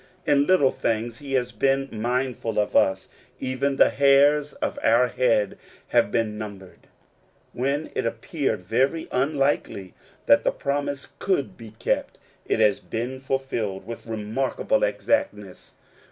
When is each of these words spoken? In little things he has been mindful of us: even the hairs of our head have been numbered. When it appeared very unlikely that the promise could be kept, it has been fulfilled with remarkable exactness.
In 0.25 0.47
little 0.47 0.71
things 0.71 1.19
he 1.19 1.33
has 1.33 1.51
been 1.51 1.87
mindful 1.91 2.57
of 2.57 2.75
us: 2.75 3.09
even 3.39 3.75
the 3.75 3.91
hairs 3.91 4.53
of 4.53 4.79
our 4.81 5.09
head 5.09 5.59
have 5.89 6.11
been 6.11 6.39
numbered. 6.39 6.87
When 7.53 7.91
it 7.93 8.07
appeared 8.07 8.61
very 8.63 9.07
unlikely 9.11 9.93
that 10.25 10.43
the 10.43 10.49
promise 10.51 11.07
could 11.19 11.55
be 11.55 11.75
kept, 11.77 12.17
it 12.47 12.59
has 12.59 12.79
been 12.79 13.19
fulfilled 13.19 13.85
with 13.85 14.07
remarkable 14.07 14.81
exactness. 14.83 15.73